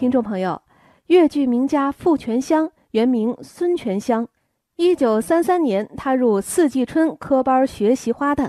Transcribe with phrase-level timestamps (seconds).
[0.00, 0.62] 听众朋友，
[1.08, 4.26] 越剧名家傅全香原名孙全香，
[4.76, 8.48] 一九三三年他入四季春科班学习花旦，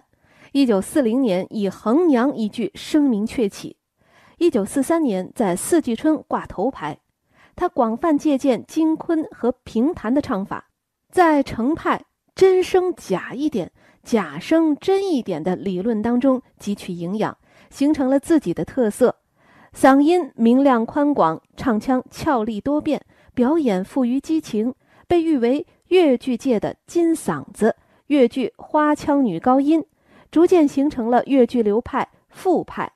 [0.54, 3.76] 一九四零年以《横娘》一剧声名鹊起，
[4.38, 6.98] 一九四三年在四季春挂头牌。
[7.58, 10.70] 他广泛借鉴金昆和评弹的唱法，
[11.10, 13.74] 在程派真声假一点、
[14.04, 17.38] 假声真一点的理论当中汲取营养，
[17.70, 19.18] 形成了自己的特色。
[19.76, 23.02] 嗓音明亮宽广，唱腔俏丽多变，
[23.34, 24.76] 表演富于激情，
[25.08, 27.76] 被誉为越剧界的金嗓子、
[28.08, 29.84] 越剧花腔女高音，
[30.30, 32.92] 逐渐形成了越剧流派富派。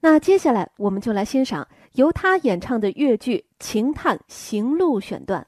[0.00, 5.46] 那接下来我们就来欣赏由她演唱的越剧《情探行路》选段。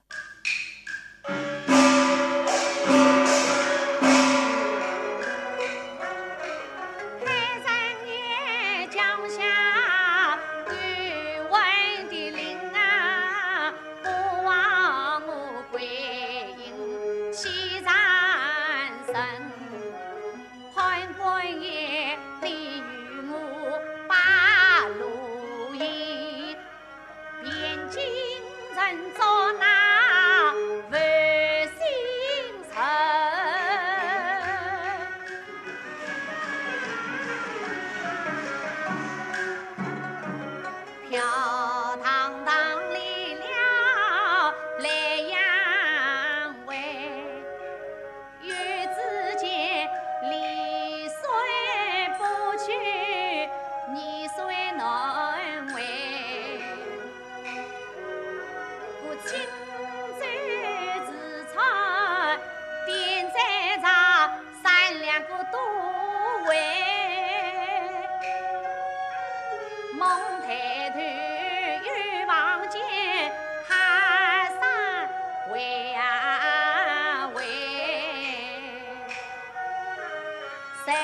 [80.89, 80.95] 在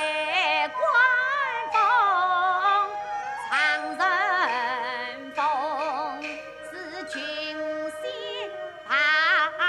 [0.69, 0.83] 官
[1.75, 1.77] 风
[3.51, 3.53] 长
[3.99, 5.43] 人风
[6.71, 6.73] 是
[7.11, 7.21] 群
[8.01, 8.03] 仙
[9.59, 9.61] 排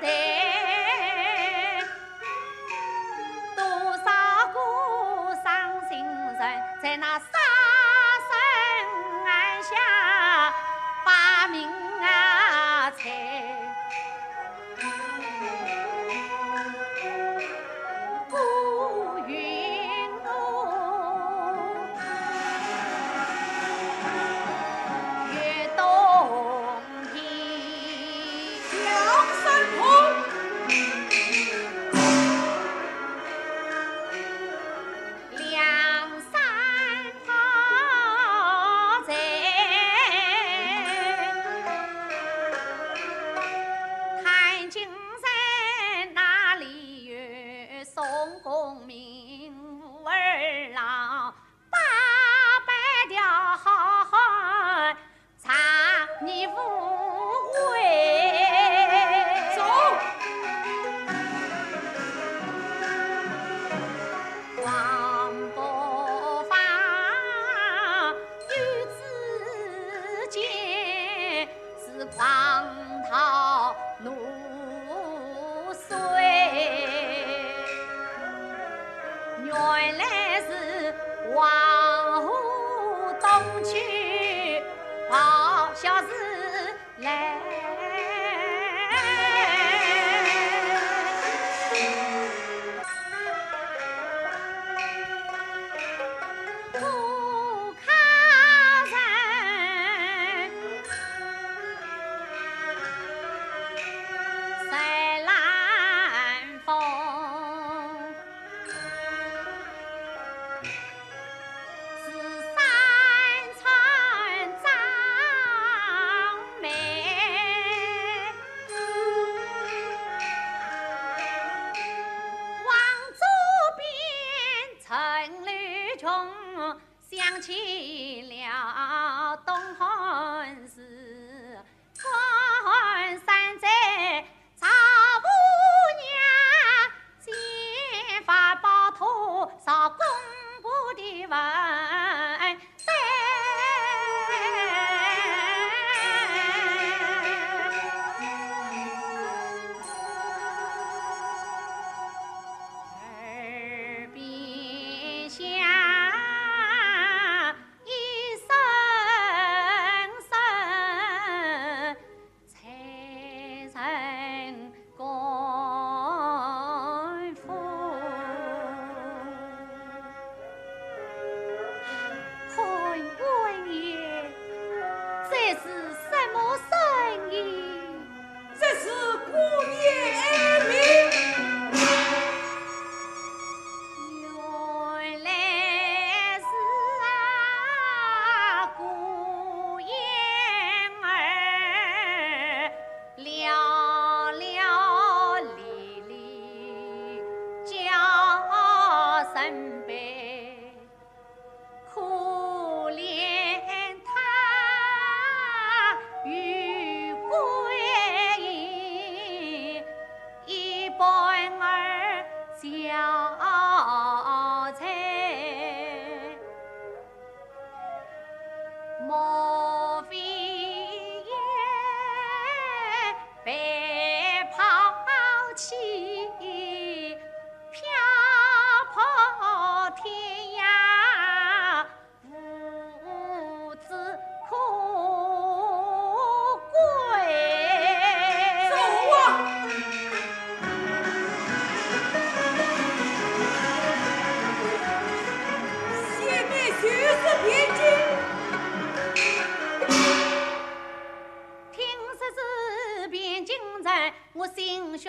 [0.00, 0.04] 队
[3.54, 3.62] 多
[3.98, 4.10] 少
[4.48, 4.56] 个
[5.44, 5.46] 伤
[5.88, 6.36] 心人
[6.82, 7.24] 在那沙
[8.28, 8.34] 身
[9.62, 9.70] 下
[11.04, 11.70] 把命
[12.02, 12.90] 啊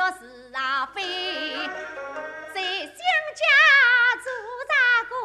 [0.06, 1.02] 我是啊，非
[2.54, 2.96] 在蒋
[3.34, 3.44] 家
[4.22, 4.30] 做
[4.70, 4.76] 那
[5.10, 5.16] 个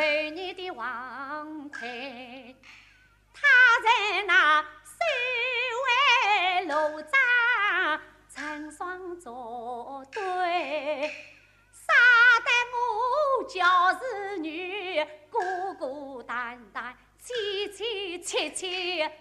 [0.00, 2.56] 儿女的王妃
[3.34, 3.46] 他
[3.84, 4.96] 在那守
[5.84, 8.00] 卫罗帐
[8.34, 10.22] 成双作对
[11.70, 11.92] 杀
[12.46, 19.12] 得我娇士女孤孤单单凄凄切切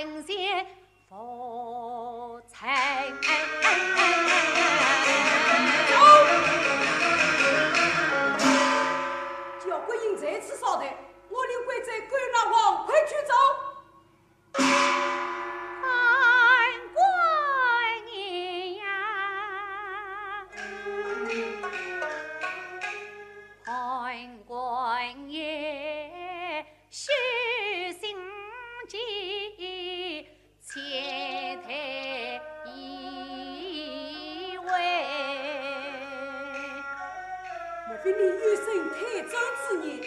[0.00, 0.66] 神仙
[1.10, 1.89] 佛
[38.02, 38.98] 给你安生，太
[39.28, 39.32] 长
[39.68, 40.00] 之年。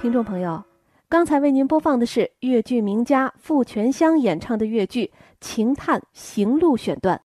[0.00, 0.64] 听众朋友，
[1.08, 5.06] 刚才为您播放的是越剧名家傅全香演唱的越剧
[5.40, 7.20] 《情探行路》选段。